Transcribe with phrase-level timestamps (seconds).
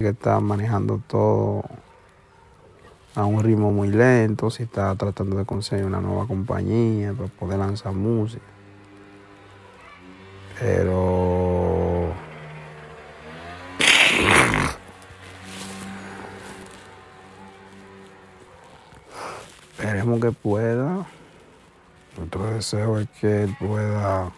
[0.00, 1.62] Que está manejando todo
[3.14, 7.60] a un ritmo muy lento, si está tratando de conseguir una nueva compañía para poder
[7.60, 8.42] lanzar música.
[10.58, 12.12] Pero
[19.78, 21.06] esperemos que pueda.
[22.18, 24.32] Nuestro deseo es que pueda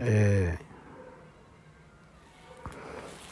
[0.00, 0.58] eh,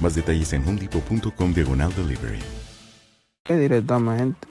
[0.00, 2.38] Más detalles en homedepot.com diagonal delivery.
[3.48, 4.46] directamente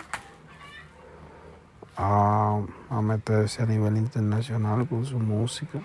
[1.95, 5.79] a, a meterse a nivel internacional con su música.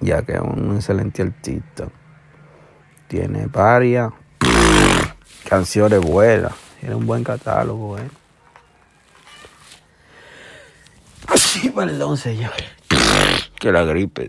[0.00, 1.88] Ya que es un excelente artista.
[3.08, 4.12] Tiene varias
[5.48, 6.52] canciones buenas.
[6.80, 8.08] Tiene un buen catálogo, ¿eh?
[11.72, 12.50] Sí, perdón, señor.
[13.58, 14.28] Que la gripe.